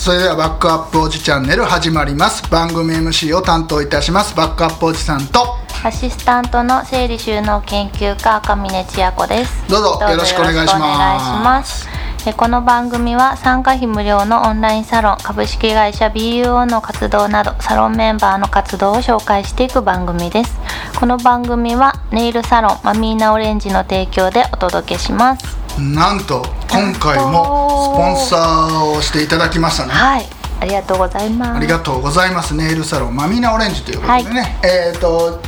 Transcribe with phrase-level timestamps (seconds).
[0.00, 2.50] それではバックアップおじチャンネル始まります。
[2.50, 4.34] 番組 MC を担当いたします。
[4.34, 5.58] バックアップおじさんと。
[5.84, 9.68] アシスタントの整理収納研究家赤嶺千也子です。
[9.68, 11.86] どうぞよろしくお願いします。
[12.34, 20.58] この番組は参加費無料のオンラインサロン株式会社 BUO の活動などサロンメンバーの活動を紹介していく番組です。
[20.98, 29.92] この番組はネイルサロンマミーナオレンジの提供でお届けしますなんと今回もスポンサーをしていただきましたね。
[29.92, 30.26] はい。
[30.60, 31.56] ありがとうございます。
[31.56, 35.40] ありがとうございますネイルサロンマミーナオレンジということでね、えっ、と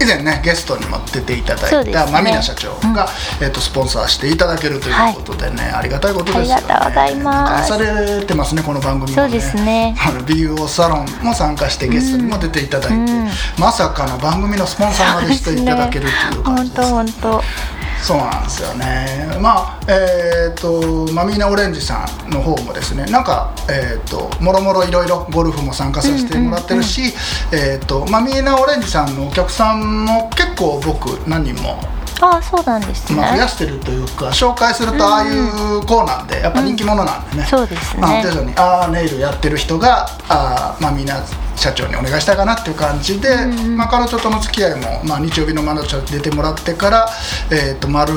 [0.00, 3.06] 以前ねゲストにも出ていただいた、ね、マミナ社長が、
[3.40, 6.54] うん、えーと、スポンサーしていただけるということでね、はい、ありがたいことですよね。
[6.54, 7.74] ありがとうございます。
[7.74, 9.94] 愛されてますねこの番組も、ね、そうですね。
[10.26, 16.82] 美容サロンも参加してゲストにも出ていただいて、うん、まさかの番組のスポンサーまでしていただけるっていう感じです。
[16.82, 19.38] 本当本当そうなんですよね。
[19.40, 27.14] まあえっ、ー、とマミーナオレンジさんの方もですねなんかえっ、ー、ともろもろいろいろゴルフも参加させてもらってるし、
[27.52, 31.78] えっ、とマミーナオレンジさんのお客さんも結構僕何人も
[32.20, 41.22] あそうなんですね、まあ、増やしてるというか紹介するとああいう子なんで、やっぱ人気者なんでね、うん、そうですね、まあ、徐々にああネイルやってる人があまあみんな
[41.56, 47.08] 社長にお願いしたいかなっていう感じで、うん、まあ、彼女との付き合いも、まあ、日曜日のマナちゃん出てもらってから、
[47.50, 48.14] えー、と丸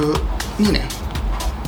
[0.60, 0.84] 2年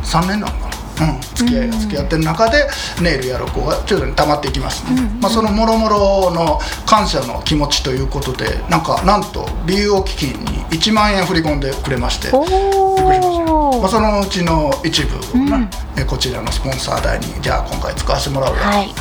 [0.04, 0.63] ？3年なの？
[1.04, 2.68] うん、付き合いが付き合ってる中で
[3.02, 18.60] ネイルやる子が徐々に溜まっていきますね、うん、まあ、そのもろもろの感謝の気持ちということでなんかなんと BUO 基金に1万円振り込んでくれましてびっくりしました、まあ、そのうちの一部をね、うん、こちらのスポンサー代にじゃあ今回使わせてもらうよ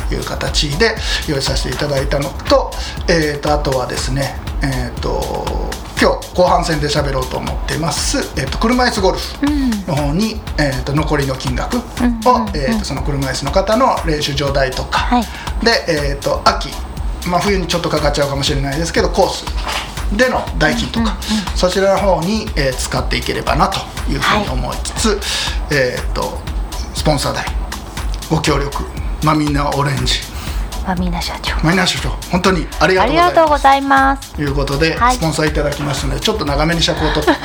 [0.09, 0.95] という形で
[1.27, 2.71] 用意させていただいたのと,、
[3.07, 5.72] えー、とあとはですねえっ、ー、と
[6.03, 11.79] 今日後半戦で喋ろうと思ってます、えーと、車椅子ゴルフの方に、うん、えーと、残りの金額を、
[12.53, 15.23] えーと、その車椅子の方の練習場代とか、はい、
[15.63, 16.71] で、えー、と秋、
[17.25, 19.45] まあ、冬にちょっとかかっちゃうかもしれないですけどコース
[20.17, 21.17] での代金とか、
[21.55, 23.79] そちらの方に、えー、使っていければなと
[24.11, 25.17] いうふうに思いつつ、はい、
[25.71, 26.37] えー、と
[26.93, 27.45] スポンサー代
[28.29, 28.83] ご協力
[29.23, 30.32] まあみんなオレンジ
[30.85, 31.55] マミナ社長。
[31.63, 34.33] マミナ社長本当にありがとうございます。
[34.35, 37.33] ということで、はい、スポンサーいただきますのでちょっと長めに尺を取って。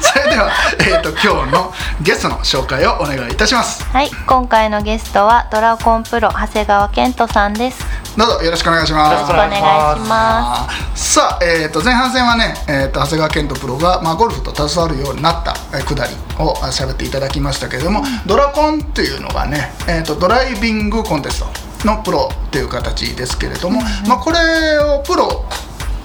[0.00, 0.50] それでは、
[0.80, 1.72] えーと、今日の
[2.02, 3.84] ゲストの紹介をお願いいたします。
[3.84, 4.10] はい。
[4.26, 7.84] 今回のゲストはドラゴンプロ長谷川健人さんです
[8.16, 9.12] どうぞよろしくお願いします。
[9.12, 9.60] よろしくお願いし
[10.08, 11.14] ます。
[11.14, 15.52] さあ、えっ、ー、と前半戦はね、えっ、ー、と長谷川健人プロがまあゴルフと携わるようになった
[15.84, 21.44] くだりを喋っていただきましたけれども、うん、ドラコンっていうのがね、えっ、ー、とドライビングコンテス
[21.82, 25.44] トのプロっていう形ですけれども、うん、まあこれをプロ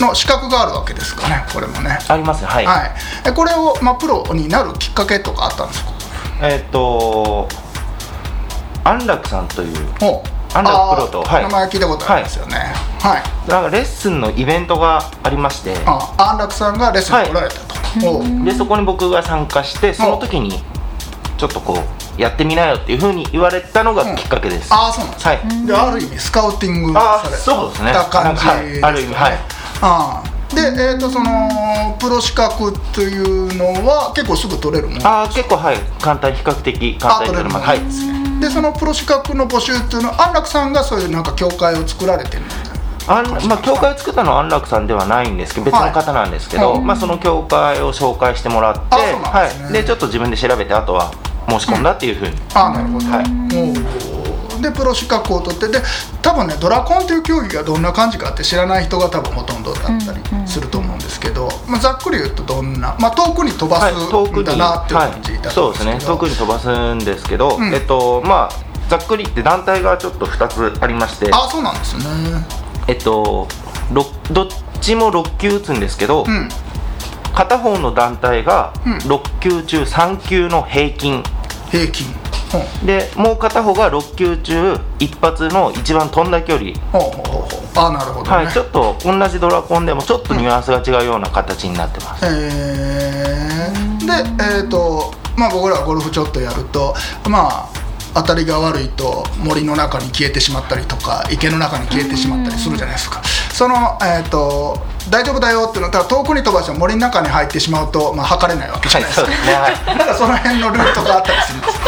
[0.01, 1.97] の資格があるわけですかね、これもね。
[2.09, 2.65] ありますはい。
[2.65, 3.33] はい。
[3.33, 5.91] これをまあプロになるきっかけとかあったんですか？
[6.41, 7.47] えっ、と
[8.83, 9.77] 安楽さんという。
[10.53, 12.57] 安楽プロと、はい、名前聞いたことありますよね。
[12.99, 15.75] はい、なんかレッスンのイベントがありまして。
[15.85, 20.61] あ安楽さんがレッスンに来られたと、はい、でそこに僕が参加してその時に
[21.37, 21.79] ちょっとこ
[22.17, 27.93] うやってみなよっていうふうに言われたのがきっかけです、うん、ああそうなんですはい、である意味スカウティングされそうですね。
[28.11, 29.33] 感じ、はい、ある意味はい。
[29.81, 35.77] ああで、えーと、そのプロ資格というのは結構すぐ取れるものあ結構はい。
[36.01, 37.65] 簡単比較的簡単に取れます。
[37.65, 42.43] はいでそのプロ資格の募集っていうのは安楽さんがそういうなんか協会を作られてる
[43.07, 51.11] あんまあ、協会を作ったのは安楽さんではないんですけど別の方なんですけど、はい、まあ、その協会を紹介してもらって、ね、はい、でちょっと自分で調べてあとは
[51.49, 54.10] 申し込んだっていうふうに、うん、あなるほど、はい
[54.61, 55.79] でプロ資格を取ってで
[56.21, 66.13] 多分ねドラコンという競技がどんな感じかって知らない人が多分ほとんどだったりすると思うんですけど、まあ、ざっくり言うとどんな、まあ、遠くに飛ばすんだなっていう感じだと思うんですけど、はい、そうですね。
[66.13, 72.03] 遠くに飛ばすんですけど、うん、えっとまあざっくりって団体がちょっと2つありましてあそうなんですね。
[72.87, 73.47] えっと
[73.93, 74.47] どっ
[74.81, 76.49] ちも6級打つんですけど、うん、
[77.33, 81.23] 片方の団体が6級中3級の平均。
[81.71, 82.20] 平均
[82.85, 86.73] でもう片方が6球中一発の一番飛んだ距離。
[87.75, 93.51] あなるほど、ね、はい、ちょっと同じドラコンでもちょっとニュアンスが違うような形になってます、うん、へえ
[94.05, 96.93] でえっ、ー、とまあ僕らゴルフちょっとやると
[97.29, 97.81] まあ
[98.13, 103.21] 当たりが悪いと森の中に消えてしまったりとか池の中に消えてしまったりするじゃないですか。
[103.53, 111.79] その、えーと、大丈夫だよっていうのは遠くに飛ばして森の中に入ってしまうと、まあ、測れないわけじゃないですか、はい、そ、ね、なんかその辺のルートがあったりするんです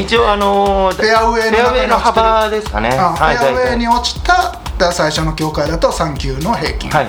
[0.00, 7.06] 一応あのー、フェアウェイの幅ですかね、フェアウェイに落ちた最初の境界だと3球の平均、はい、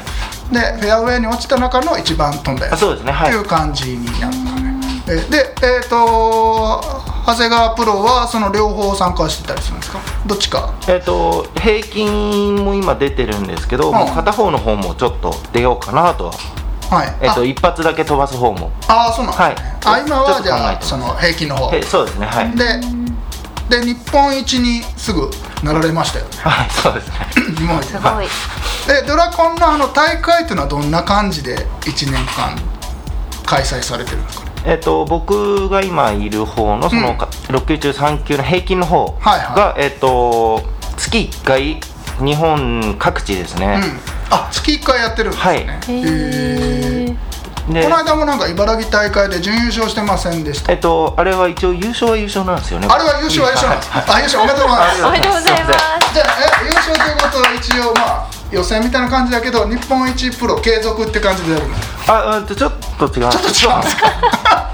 [0.51, 2.79] でフェアウェイに落ちた中の一番飛んだやつ。
[2.81, 4.73] そうですね、はい、っていう感じになるのね。
[5.05, 6.81] でえっ、ー、と
[7.25, 9.99] 長谷川プロはその両方参加してたりするんですか？
[10.25, 10.73] どっちか。
[10.87, 16.33] えっ、と平均も今出てるんですけど、んもう片方の方もちょっと出ようかなとは
[16.89, 17.15] はい。
[17.21, 18.71] えっ、と一発だけ飛ばす方も。
[18.87, 20.01] ああそうなんですね、はい。
[20.01, 21.75] あ今はじゃあその平均の方。
[21.75, 22.25] えそうですね。
[22.27, 22.51] はい。
[22.55, 22.65] で
[23.69, 25.29] で日本一にすぐ
[25.63, 26.31] なられましたよね。
[26.37, 27.15] はいそうですね。
[27.57, 28.27] 日本一すごい。
[28.87, 32.57] でドラコンのあの大会っていうのはどんな感じで1年間
[33.45, 34.45] 開催されてるんですか。
[34.45, 37.17] ねえっと僕が今いる方のその、うん。
[37.17, 40.61] 6級中3級の平均の方が、はいはえっと
[40.97, 41.79] 月1回
[42.19, 43.99] 日本各地ですね、うん。
[44.35, 45.59] あ月1回やってるんですね、はい。
[45.59, 45.65] へ
[47.09, 47.15] え
[47.63, 50.73] でこの間もなんか茨城大会で準優勝してませんでした？
[50.73, 52.87] えっとあれは一応優勝は優勝なんですよね。
[52.91, 53.89] あれは優勝は優勝なんです。
[53.89, 55.05] かあ優勝おめでとうございます。
[55.05, 56.13] おめでとうございます。
[56.13, 56.27] じゃあ
[56.61, 61.75] え優勝ということは一応まあ予選みたいな感じだけど日本一プロ継続って感じでやるの？
[62.07, 64.73] あうんとちょっと違うんちょっと違うんですか？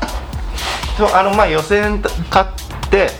[0.98, 2.02] そうあのまあ予選
[2.32, 3.12] 勝って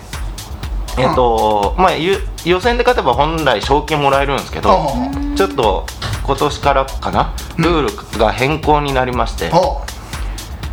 [0.98, 4.88] えっと、まあゆ予選で勝てば本来賞金もらえるんですけど、
[5.36, 5.86] ちょっと
[6.24, 9.82] 今年からかなルールが変更になりまして、ほ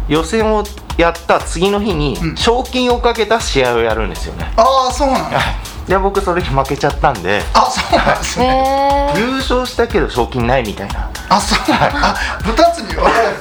[0.09, 0.65] 予選を
[0.97, 2.37] やった次の日にうん。
[2.37, 5.41] 賞金をかけた試合をやるんですよね、うああそうなんだ。
[5.87, 11.11] で僕それに負けちゃったんであそうなんですへねえ優勝したけど賞金ないみたいな。
[11.29, 12.11] あそうなんだ。
[12.11, 13.37] あ二つに分かれる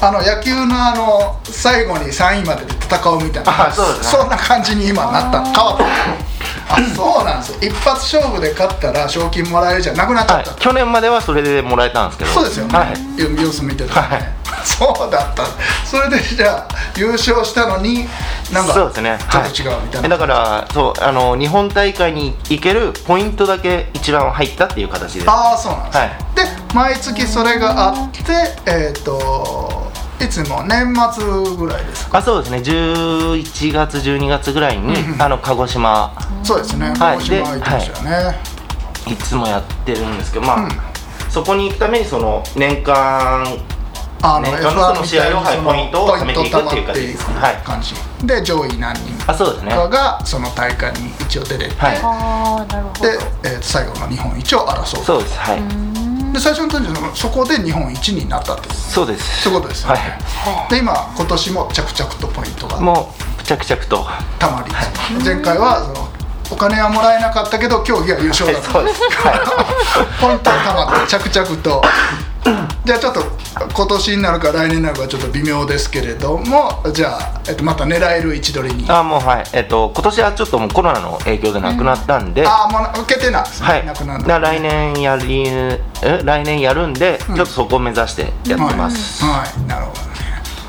[0.00, 3.68] あの野球のあの最後に3位までで戦うみたいな。
[3.68, 4.18] あそうですね。
[4.20, 5.42] そんな感じに今なった。
[5.42, 6.36] 変わった
[6.68, 7.58] あそうなんですよ。
[7.62, 12.30] 一発勝負で勝ったら賞金もらえるじゃなくなっちゃった、はい、去年まではそれでもらえたんですけど。
[12.30, 13.20] そうですよね、はい。
[13.20, 14.34] よ様子見てたらね、
[14.64, 15.44] そうだった。
[15.84, 18.06] それでじゃあ優勝したのに
[18.52, 19.18] なんかそうですね。
[19.30, 25.30] ちょっと違うみたいな、えだからそうあの日本大会に行けるポイントだけ一番入ったっていう形です。
[25.30, 26.08] ああそうなんです、はい。
[26.34, 28.22] で毎月それがあって
[28.66, 29.85] えっ、とい
[30.26, 31.24] つも年末
[31.56, 32.18] ぐらいですか？
[32.18, 32.58] あそうですね。
[32.58, 35.22] 11月12月ぐらいに、うんうん。
[35.22, 36.12] あの鹿児島。
[36.42, 36.88] そうですね。
[36.88, 37.16] はい。
[37.18, 38.38] 鹿児島行ってましたよね、
[39.08, 39.14] い。
[39.16, 40.70] つもやってるんですけどまあ、うん。
[41.30, 43.44] そこに行くためにその年間
[44.22, 47.56] あ年間のその試合をはいポイントを貯めていくっていう感じですはい。
[47.56, 47.94] 感じ。
[48.26, 49.72] で上位何人あそうですね。
[49.72, 51.98] かがその大会に一応出れて、はい。
[52.02, 53.02] ああなるほど。
[53.02, 55.38] で、えー最後の日本一を争うそうです。
[55.38, 55.95] はい
[56.36, 59.42] で最初の時のそこで日本一になったってそうです。
[59.42, 60.00] そういうことですよね、
[60.44, 62.76] はで今今年も着々とポイントが。
[62.76, 64.06] いもう着々と。
[64.38, 66.08] たまり、前回はその
[66.50, 68.70] お金はもらえなかったけど競技は優勝だった。
[68.70, 69.00] そうです。
[69.02, 69.40] はい。
[70.20, 71.82] ポイントはたまって着々と
[72.84, 73.20] じゃあちょっと
[73.74, 78.88] 今年になるか来年になるかちょっと微妙ですけれどもじゃあ、えっと、また狙える位置取りに。
[78.88, 79.44] ああもうはい。
[79.52, 85.80] えっと今年はちょっともうコロナの影響でなくなったんで、あもう受けてなんですね、はい、なくなるだから来年やりえ
[86.24, 89.66] 来年やるんで、ちょっとそこを目指してやってます、はい、はい。
[89.66, 90.00] なるほど。
[90.00, 90.15] ね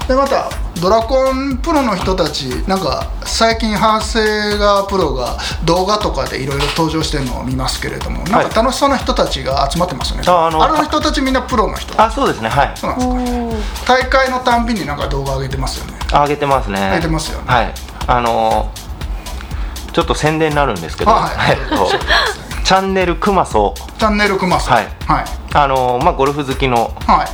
[0.08, 0.50] でまた
[0.82, 12.00] ドラコンプロの人たちなんか最近長谷川プロが動画とかでいろいろ登場してるのを見ますけれどもなんか楽しそうな人たちが集まってますよね、ああのの人たちみんなプロの人。
[12.02, 12.50] あそうですね。
[12.50, 12.72] はい。
[12.76, 16.00] そうなんですか大会のたんびになんか動画上げてますよね。
[16.14, 16.80] あ上げてますね。
[16.80, 17.46] 上げてますよね。
[17.48, 17.74] はい。
[18.08, 18.88] あのー
[19.94, 21.58] ちょっと宣伝になるんですけど、あはい。
[21.60, 21.90] えっと
[22.64, 23.74] チャンネルクマソ。
[23.98, 24.88] チャンネルくますはい。
[25.08, 27.28] はい、あのーまあゴルフ好きのはい。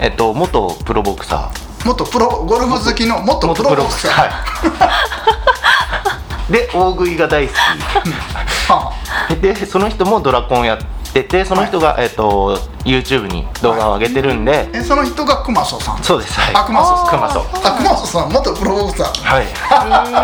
[0.00, 1.50] えっと元プロボクサ
[1.84, 4.10] 元プロゴルフ好きのー元プロボクサー。
[4.10, 4.30] はい。
[6.52, 7.54] で大食いが大好
[8.68, 8.92] は
[9.28, 10.78] きでその人もドラコンやっ
[11.12, 16.02] ててその人が、えっと YouTube に動画を上げてるんで、あえその人が熊曽さん？
[16.02, 16.54] そうですはい。
[16.54, 17.06] あ熊曽さん。
[17.06, 19.22] クマソあ熊曽さん元プロボクサー。
[19.22, 19.46] はい。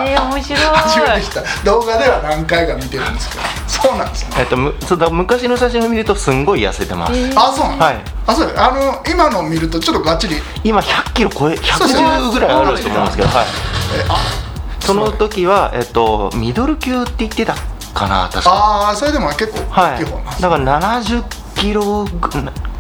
[0.09, 0.61] えー、面白い。
[0.63, 1.43] 初めて知った。
[1.65, 3.43] 動画では何回か見てるんですけど。
[3.69, 4.37] そうなんですね。
[4.39, 7.97] えっとむそうだ昔の写真を見るとすんごい痩せてます、あそうなんだ、はい
[8.27, 14.47] あそうあの今の見るとちょっとがっちり今100キロ超えそうですね110ぐらいあると思うんですけど、はい、えあ
[14.81, 17.55] その時は、えっと、ミドル級って言ってた
[17.93, 18.91] かな確か。
[18.91, 21.25] あーそれでも結構はい大きい方なんですだから70
[21.57, 22.11] キロぐ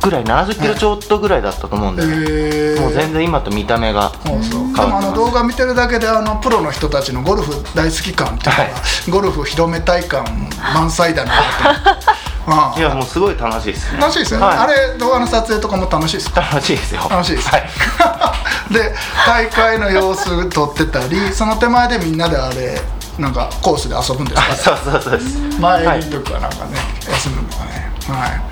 [0.03, 2.03] ぐらい70キロちょっとぐらいだったと思うんで、
[2.81, 4.87] もう全然今と見た目が変わってます。
[4.87, 8.71] もあの動画見てるだけであのプロの人たちのゴルフ大好き感っていうのが、は
[9.09, 9.11] い。
[9.11, 10.25] ゴルフ広めたい感
[10.75, 12.26] 満載だなと思って
[12.76, 13.99] いやもうすごい楽しいですね。
[14.00, 14.57] 楽しいですよね、はい。
[14.59, 16.41] あれ動画の撮影とかも楽しいですか？
[16.41, 17.00] 楽しいですよ。
[17.11, 17.65] 楽しいです、はい。
[18.73, 18.95] で
[19.26, 22.81] 大会の様子撮ってたりその手前でみんなであれ
[23.19, 25.38] なんかコースで遊ぶんですかあ そうそうそうです。
[25.61, 27.93] 前にとかなんかね、休むのかね。
[28.09, 28.43] はい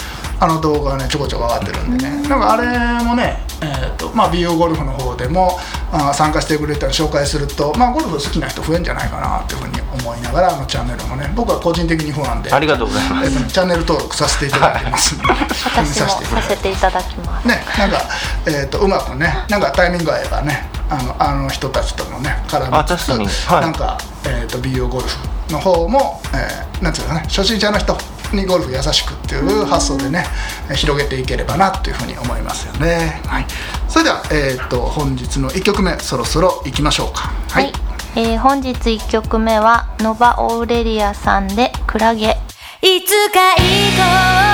[0.41, 2.29] あの動画がねちょこちょこ上がってるんでね。
[2.29, 5.59] なんかあれもねえーとまあ BU ゴルフの方でも
[5.93, 13.27] あ参加してくれたら紹介するとまあゴルフ好きな人増えんじゃないかなっていうふうに思いながらあのチャンネルもね僕は個人的に不安でありがとうございます。
[13.27, 17.49] えーチャンネル登録させていただいてますんで、私もさせていただきます。
[17.49, 18.03] ねなんか、
[18.47, 23.11] えー、とうまくねなんかタイミング合えばねあのあの人たちともね絡みつつ
[23.49, 23.61] はい。
[23.63, 27.97] なんか、えー、と BO ゴルフの方も、えーなんていうのかね初心者の人
[28.35, 30.25] にゴルフ優しくっていう発想でね、
[30.69, 33.47] えー広げていければなというふうに思いますよね、はい、
[33.89, 37.33] それでは、えー、と本日の1曲目そろそろ行きましょうか。
[37.51, 37.73] はい、
[38.17, 42.37] えー本日1曲目はノバ・オーレリアさんで「クラゲ」
[42.83, 44.54] いつか行こう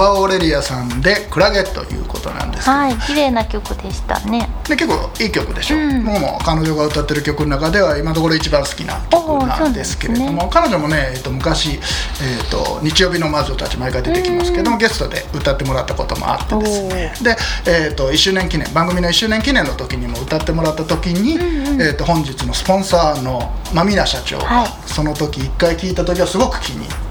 [0.00, 4.48] バ・オレリアさんで「クラゲ」ということなんですけど、はい綺麗な曲でしたね。
[4.66, 6.04] で結構いい曲でしょ、うん。
[6.04, 11.80] 僕も彼女が歌ってる曲の中では今のところ一番好きな曲なんですけれども、彼女もね、えっと昔、
[12.22, 17.14] えっと日曜日の魔女たち毎回出てきますけども、ゲストで歌ってもらったこともあってですね。
[17.22, 21.38] で、えっと1周年記念番組の1周年記念の時にも歌ってもらった時に、
[21.82, 24.70] えっと本日のスポンサーのマミナ社長が、はい。
[24.86, 26.98] その時1回聞いた時はすごく気に入っ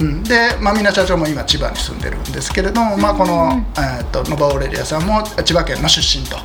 [0.00, 6.36] うん、で、まあ、みな社長も今千葉に住んでるんですけれども、まあ、この、えー、とノバオレリアさんも千葉県の出身と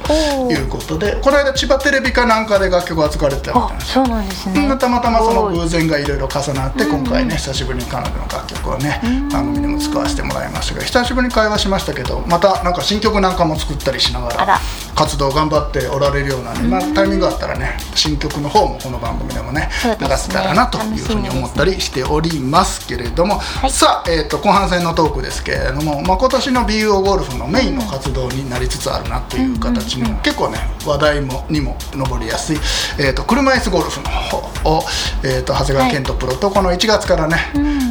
[0.51, 3.75] いうことでこの間千葉テレビかなんかで楽曲を扱われてたみたいな。
[3.75, 4.67] んですあそうなんですね。
[4.67, 9.01] うんたまたまその偶然がいろいろ重なって今回ね久しぶりに彼女の楽曲をね
[9.31, 14.59] 番組でも使わせてもらいましたが久しぶりに会話しましたけどまたなんか新曲なんかも作ったりしながら
[14.95, 16.61] 活動頑張っておられるようなん。
[16.61, 23.69] で、まあ、タイミングがあったらね新曲の方もこの番組でもね流せたらなというふうに思ったりしておりますけれども、い。
[23.69, 32.57] さあ、えー、と後半戦のトークですけれども、まあ、今年の BUO ゴルフのメインの活動になりつつあるなという形にも、結構ね話題もにも上りやすい、
[32.99, 34.37] えー、と車椅子ゴルフの方
[34.69, 34.83] を、
[35.23, 37.37] えー、と長谷川健人プロとこの1月からね、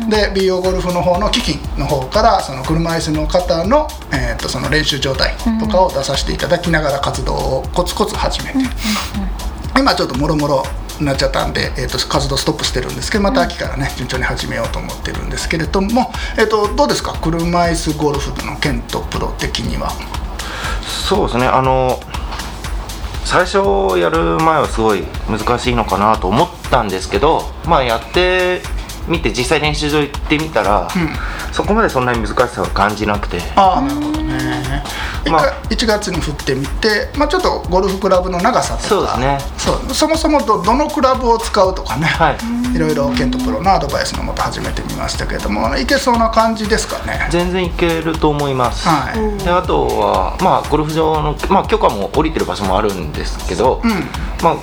[0.09, 8.59] で BO ゴルフの方の基金の方からその車椅子の方の,、えー、とその練習状態とかを出させていただきながら活動をコツコツ始めて、
[9.79, 10.63] 今ちょっともろもろ
[11.01, 17.13] になっちゃったんで、えー、と活動ストップしてるんですけどまた秋からね順調に始めようと思ってるんですけれども、えー、とどうですか？
[17.21, 19.91] 車椅子ゴルフのケントプロ的には。
[21.09, 21.47] そうですね。
[21.47, 21.99] あの
[23.25, 28.61] 最初やる前はすごい難しいのかなと思ったんですけどまあやって
[29.09, 30.89] みて実際練習場行ってみたら、
[31.53, 33.41] そこまでそんなに難しさは感じなくて。
[33.57, 34.83] ああなるほどね。
[35.25, 35.43] 一まあ。
[35.43, 38.89] 回1月に振ってみて、まあ、ちょっとゴルフクラブの長さとか。
[38.89, 39.39] そうですね。
[39.59, 39.95] そう。
[39.95, 42.77] そもそもどどのクラブを使うとかね、はい。
[42.77, 47.29] いろいろケントプロのアドバイスのもと始めてみましたけれどもいけそうな感じですかね。
[47.31, 49.45] 全然いけると思います、はい。
[49.45, 53.91] であとはまあゴルフ場の、まあ、許可も下りてる場所もあるんですけど、うん。
[54.43, 54.57] まあ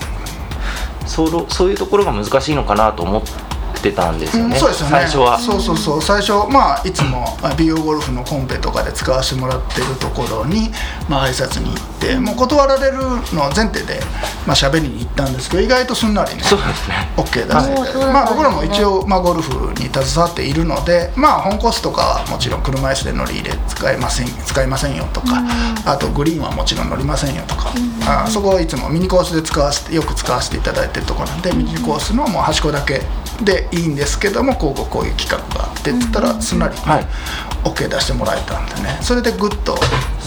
[1.08, 3.32] そのそういうところが難しいのかなと思って
[3.90, 4.92] たんですよね、そうですよね。
[4.92, 5.40] 最初は。
[5.40, 6.02] そうそうそう。
[6.02, 10.70] 最初まあいつもまあ美容ゴルフのコンペとかで使わせてもらってるところに
[11.08, 14.00] まあ挨拶に行ってもう断られるの前提で
[14.48, 16.96] まあ喋りに行ったんですけど意外とすんなりねそうですね。
[17.16, 17.86] OK 出はい。
[17.86, 25.44] せて、まあ僕らも一応、まあ、ゴルフに携わっているのでまあ本コースとかはもちろん車椅子で乗り入れ使えません使いませんよとか、
[25.86, 27.72] あとグリーンはもちろん乗りませんよとか、
[28.08, 33.02] あそこはいつもミニコースで使わせてよく使わせていただいてるところなんでミニコースのもう端っこだけ
[33.44, 37.08] でいいんですけどもこうこうこういう企画があってって言ったらすんなり、はい。
[37.64, 38.98] OK 出してもらえたんでね。
[39.02, 39.78] それでぐっと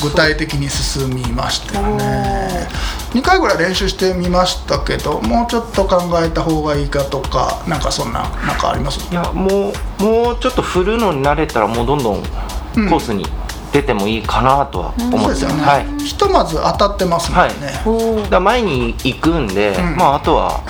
[0.02, 2.68] 具体的に進みましたよね。
[3.12, 9.08] 2回ぐらい練習してみましたけどもうちょっと考えた方がいいかとかなんかそんななんかあります？
[9.08, 13.24] いやもうもうちょっと振るのに慣れたらもうどんどんコースに
[13.72, 15.86] 出てもいいかなとは思ってます、そうですよね、はい。
[16.02, 19.96] ひとまず当たってますもんね、おだから前に行くんで、ん。
[19.96, 20.60] まああとは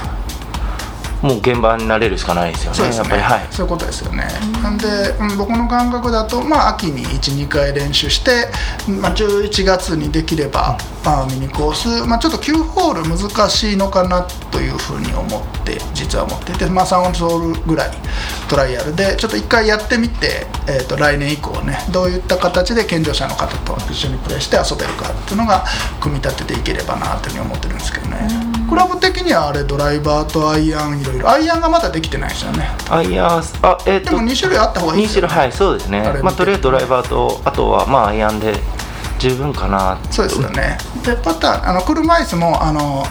[1.25, 3.17] もう現場に慣れるしかないですよねそうですね。
[3.17, 3.47] はい。
[3.51, 4.25] そういうことですよね、
[4.63, 4.87] なんで、
[5.19, 8.49] うん僕の感覚だと、まあ、秋に12回練習して、
[9.01, 17.91] まあ、11月にできれば、まあ、ミニコース、まあ、ちょっと9ホール難しいのかなというふうに思って実は思っていて、まあ、3ホールぐらい
[18.49, 25.65] トライアルでちょっと1回やってみて、えー、と来年以降ねどういった形で健常者の方と一緒にプレーして遊べるかっていうのが
[26.01, 28.55] 組み立てていければなというふうに思ってるんですけどね。
[28.69, 32.69] クラブ的にはあれドライバーとアイアンいろいろアイアンがまだできてないですよね。
[32.91, 36.21] あいやあえっ、とでも2種類あった方がいい2ですよ、ね、種類はいそうですね。
[36.23, 38.55] まあとりあえずドライバーとあとはまあアイアンで
[39.19, 40.79] 十分かなそうですよね。
[41.05, 43.05] でパターンあの車椅子もあの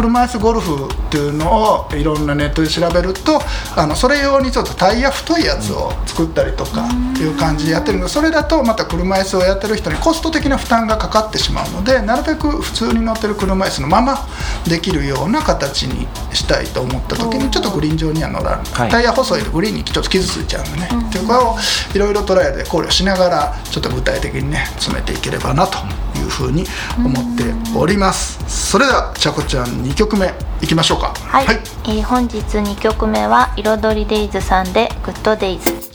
[0.00, 3.40] 車椅子ゴルフっていうのをいろんなネットで調べると
[3.76, 6.88] あのそれ用にちょっとタイヤ太いやつを作ったりとか
[7.20, 8.06] いう感じでやってるの。
[8.06, 14.26] でそれだとまた車椅子をやってる人にコスト的な負担がかかってしまうのでなるべく普通に乗ってる車椅子のまま
[14.66, 18.90] できるような形にしたいと思った時にちょっとグリーン上には乗らない、はい。
[18.90, 21.56] タイヤ細いとグリーンにちょっと傷ついちゃうんでね、っていうことを
[21.94, 25.78] いろいろトライアルで考慮しながらちょっと具体的にね詰めていければなと
[26.18, 26.64] いうふうに
[26.96, 27.44] 思って
[27.76, 31.12] おります、それではちゃこちゃん2曲目いきましょうか。
[31.14, 31.44] はい、
[31.84, 35.89] えー本日2曲目は彩りデイズさんでグッドデイズ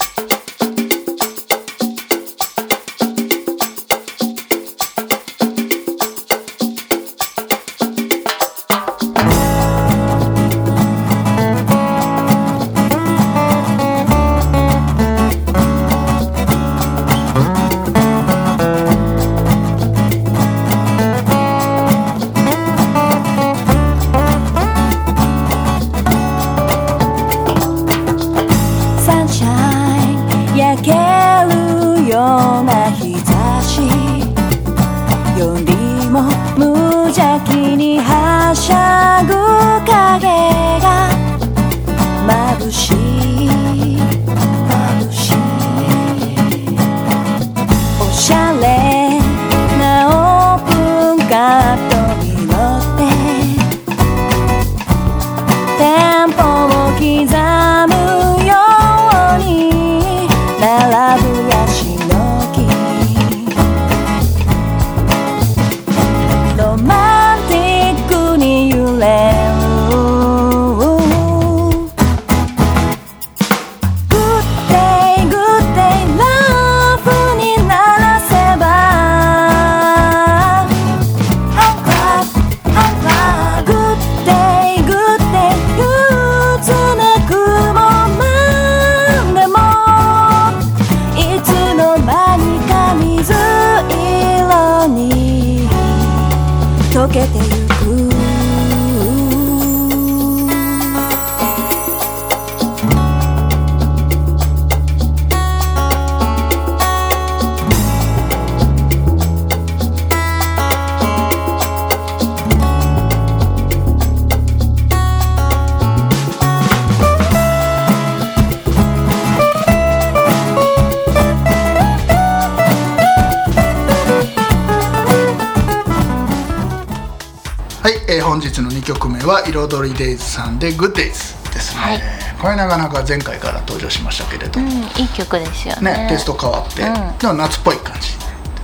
[128.35, 132.01] 本日の2曲目は「彩りデイズ」さんで「グッデイズ」ですね、はい。
[132.37, 135.93] これなかなか前回から登場しましたけれど、うんいい曲ですよね。
[135.93, 137.17] ねテイスト変わって、うん。
[137.17, 138.09] でも夏っぽい感じ。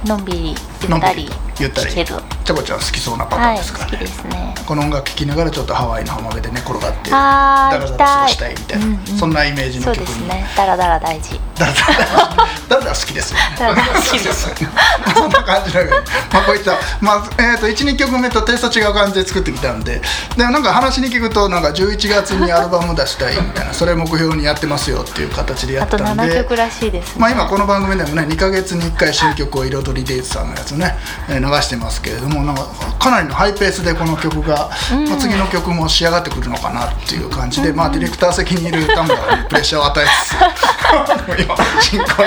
[0.09, 0.55] のんびり
[0.89, 1.93] ゆったりゆったり。
[1.93, 4.55] ちゃこちゃん好きそうなパターはいンですからね、好きですね。
[4.65, 7.17] この音楽聴きながらちょっとハワイの浜辺で寝転がってダ
[7.71, 9.17] ラダラ過ごしたいみたいな、うんうん。
[9.17, 10.47] そんなイメージそうですの曲に、ね。
[10.57, 11.95] ダラダラ大事ダラダラ
[12.69, 13.35] ダラダラ好きです
[15.13, 15.95] そんな感じだけど、
[16.33, 20.01] まあ、こういった、まあえー、と12曲目とテイスト違う感じで作ってきたんで
[20.35, 30.95] でもなんか話に聞くとなんか11月にアルバム出したいみたいなそれ目標にやってますよっていう形でやったんで7曲らしいですねまあ、今この番組でもね2ヶ月に1回新曲を彩りデイズさんのやつね、
[31.29, 32.63] えー流してますけれどもなんか
[32.99, 34.69] かなりのハイペースでこの曲が、
[35.07, 42.21] まあ、次の曲も仕上がってくるのかなっていう感じで、まあ、ディレクター席にいる田村にプレッシャーを与えつつ今進行して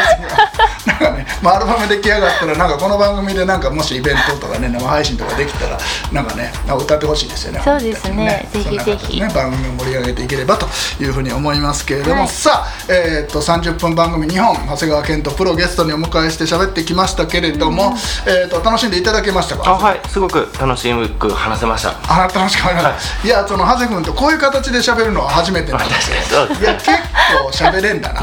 [0.86, 5.78] なんかね、まあ、アルバム出来上がったらなんかこの番組でなんかもしイベントとかね生配信とかできたら
[6.12, 7.60] なんかね歌ってほしいですよね。
[7.64, 8.48] そうですね。
[8.52, 9.20] 本当にぜひぜひ。
[9.20, 10.66] ね番組を盛り上げていければと
[11.00, 12.28] いうふうに思いますけれども、はい。
[12.28, 17.94] さあ、えー、と30分番組2本長谷川健とプロゲストにお迎えして喋ってきましたけれども、
[18.26, 19.70] えー、と楽しんでいただけましたか？
[19.70, 20.00] あはい。
[20.08, 21.94] すごく楽しく話せました。
[22.08, 26.46] あ楽しかった、い、やその長谷君とこういう形で喋るのは初めてなんですよ。
[26.60, 26.86] いや結
[27.32, 28.20] 構喋れんだな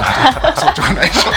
[0.51, 1.31] 率直な印象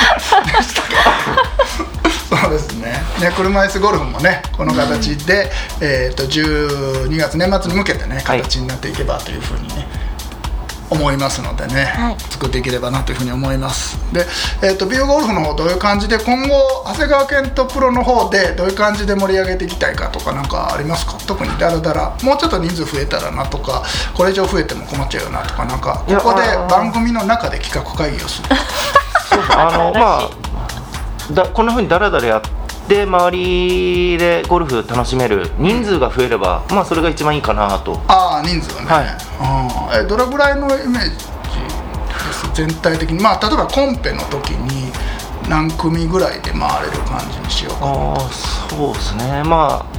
[0.44, 2.92] でしたけどそうですね。
[3.20, 5.50] ね車椅子ゴルフもねこの形で、
[5.80, 9.86] えー、と12月年末に向けてね形になっていけばというふうにね、
[10.94, 12.16] 思いますのでね、はい。
[12.18, 13.98] 作っていければなというふうに思います。
[14.12, 14.26] で、
[14.62, 21.14] えー、とビオゴルフの方どういう感じで今後長谷川健とプロの方でどういう感じで盛り上げていきたいかとかなんかありますか？
[21.26, 23.82] 特にダラダラもうちょっと人数増えたらなとか
[24.14, 28.48] これ以上増えても困っちゃうよなとかなんかここで番組の中で企画会議をする。
[29.56, 30.30] あのまあ
[31.32, 32.50] だこんなふうにダラダラやって
[32.88, 38.00] 周りでゴルフ楽しめる人数が増えれば、まあそれが一番いいかなと。
[38.08, 40.04] ああ人数がね、はい。
[40.04, 41.34] えどれぐらいのイメージ
[42.54, 43.20] 全体的に。
[43.22, 44.92] まあ例えばコンペの時に
[45.48, 49.42] 何組ぐらいで回れる感じにしようかああそうですね。
[49.44, 49.93] まあ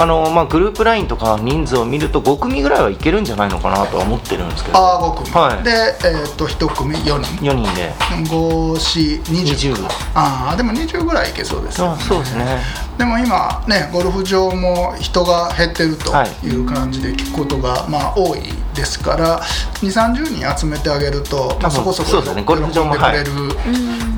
[0.00, 4.78] あのまあグループラインとか人数を見ると5組ぐらいはいけるんじゃないのかなとは思ってるんですけど。
[4.78, 5.62] ああ5組、はい。
[5.62, 7.44] で、えー、と1組4人。
[7.44, 7.92] 4人で。
[8.30, 12.60] 5420 20ああでも20ぐらいいけそうですよあそうですね。
[12.96, 16.46] でも今ねゴルフ場も人が減ってるとはい。
[16.46, 18.40] いう感じで聞くことがまあ多い
[18.74, 23.32] ですから2 3 0人集めてあげると、まあ、そこそこ喜んでくれる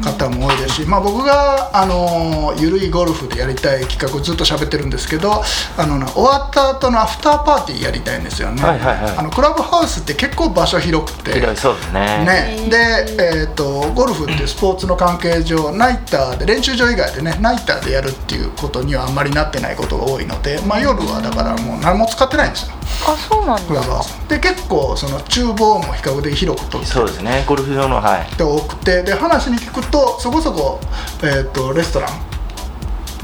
[0.02, 5.42] 方も多いですし、まあ、僕があのゆるいゴルフでやりたい企画をずっと喋ってるんですけど
[5.76, 9.16] あのな終わった後のアフターパーティーやりたいんですよね、はいはいはい。
[9.16, 11.32] あのクラブハウスって結構場所広くて。
[11.32, 12.24] 広いそうですね。
[12.24, 12.76] ね、で、
[13.18, 22.74] えー、とゴルフっていうスポーツの関係上ナイターで練習場以外でねナイターでやるっていうことにはあんまりなってないことが多いので、まあ、夜はだからもう何も使ってないんですよ。
[23.04, 24.28] あそうなんですかクラブハウス。
[24.28, 26.92] で結構その厨房も比較的広く取って。
[26.92, 27.44] そうですね。
[27.48, 28.36] ゴルフ場のはい。
[28.36, 29.02] て多くて。
[29.02, 30.80] で話に聞くとそこそこ、
[31.22, 32.31] えー、とレストラン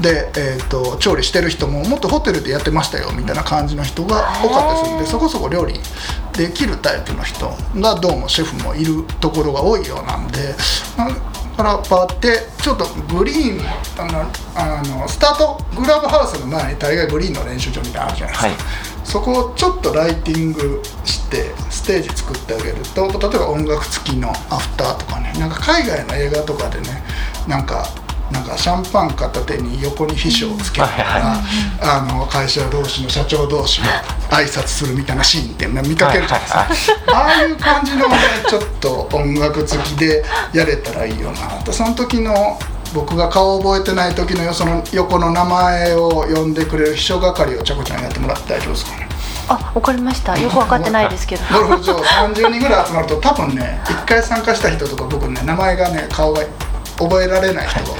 [0.01, 5.73] で、えー、と調理してる人ももっとホテルでやってましたよみたいな感じの人が多かったりするんでそこそこ料理
[6.33, 10.55] できるタイプの人がどうもシェフもいるところが多いようなんで
[10.95, 11.05] だ
[11.57, 13.65] からパーってちょっとグリーン
[13.97, 18.67] あのあのスタートグラブハウスの前に大概グリーンの練習場みたいなのあるじゃないですか。
[18.67, 27.01] はいそこをちょっとライティングしてステージ作ってあげると例えば音楽付きのアフターとかねなんか海外の映画とかでね
[27.47, 27.87] なんか
[28.31, 31.37] なんかシャンパン片手に横に秘書をつけながら、
[31.81, 33.87] あの会社同士の社長同士が
[34.29, 42.59] 挨拶するみたいなシーンって見かけるじゃないですか、ああいう感じのねちょっと音楽付きでやれたらいいよなとその時の
[42.93, 49.09] 僕が顔を覚えてない時のよその横の名前を呼んでくれる秘書係をちゃこちゃんやってもらって大丈夫ですかね。
[49.47, 50.37] あわかりました。
[50.37, 51.43] よくわかってないですけど。
[51.51, 56.43] ゴルフ場30人ぐらい集まると多分ね1回参加した人とか僕ね名前がね顔が
[56.99, 57.97] 覚えられない人が多い。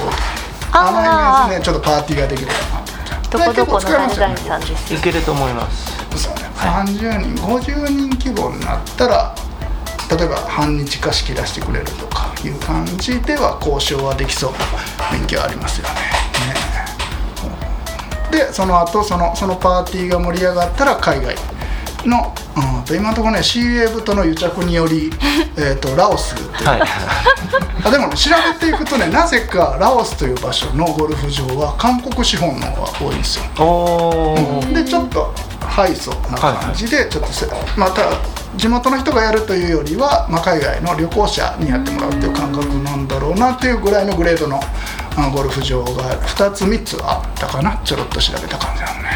[0.72, 2.80] あのイメージでねちょっとパーティーができるかな
[3.28, 5.90] とどこどこの誰々さんですいけると思います。
[6.16, 9.34] そうね、30人50人規模になったら
[10.10, 15.94] 例えば半日貸し切らしてくれるとかいう感じでは交渉はできそうな雰囲気はありますよね。
[18.32, 18.38] ね。
[18.38, 21.36] ででその後そのそのパーティーが盛り上がったら海外
[22.06, 22.34] の、
[22.78, 25.10] うん、と今のところね CA 部との癒着により、
[25.56, 26.68] えー、とラオスっていう。
[26.68, 26.82] はい。
[27.82, 33.44] あでもね調べていくとねなぜかラオスという場所のゴルフ場は韓国資本の方が多いんですよ。
[33.58, 34.84] おー。
[34.84, 38.02] でちょっとハイソな感じでちょっとせ、また
[38.56, 44.60] 地元の人がやるというよりは、まあ、海外の旅行者にやってもらうっていう感覚なんだろうなっていうぐらいのグレードの
[45.16, 49.08] あゴルフ場が2つ3つあったかなちょろっと調べた感じなのね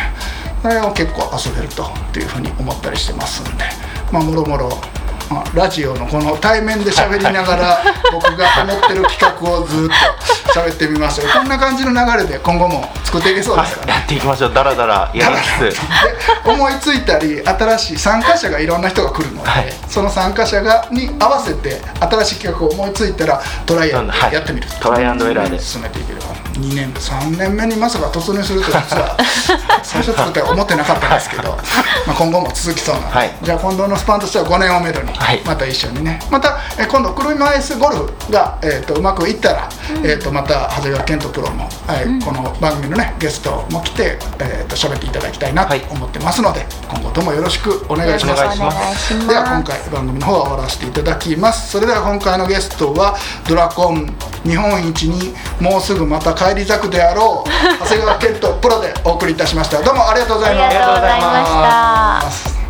[0.95, 3.65] 結構遊べるとっていうふうに思ったりしてますんで。
[4.11, 4.69] まあもろもろ
[5.31, 7.79] まあラジオのこの対面で喋りながら
[8.13, 9.89] 僕が思ってる企画をずっ
[10.53, 13.93] と喋ってみましたよこんな感じの流れで今後も作っていけそうですかね。
[13.93, 14.55] やっていきましょう。
[14.55, 15.77] だらだらやりつ。
[16.45, 19.73] 思いついたり新しい参加者がいろんな人が来るので、はい。
[19.89, 24.33] その参加者がに合わせて新しい企画を思いついたらトライアンドはい。
[24.33, 25.61] やってみる、トライアンドエラーで。
[25.61, 29.17] 進めていければ2年3年目にまさか突入すると実は
[29.83, 31.57] 最初作っては思ってなかったんですけど、
[32.07, 33.03] まあ、今後も続きそうな。
[33.03, 33.31] ので、はい。
[33.43, 35.43] じゃあ今度のスパンとしては5年をめどにはい。
[35.45, 36.21] また一緒にね。
[36.31, 39.69] またえ今度車椅子ゴルフが、えー、とうまくいったら、
[40.03, 45.85] えー、とまた長谷川健人プロも、はいこの番組のねゲストも来て、えー、と喋っていただきたいなとはい。
[45.91, 48.43] 思ってますので、今後ともよろしくお願いします。
[48.43, 48.77] お願いします。
[48.77, 49.29] お願いします。
[49.29, 51.71] では今回番組の方は終わらせていただきます。
[51.71, 54.15] それでは今回のゲストはドラコン
[54.45, 57.49] 日本一にもうすぐまた帰り咲くであろう
[57.85, 59.83] 長谷川健人プロでお送りいたしました。
[59.83, 60.67] どうもありがとうございます。
[60.67, 62.64] ありがとうございました